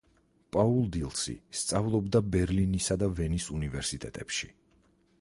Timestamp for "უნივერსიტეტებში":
3.61-4.55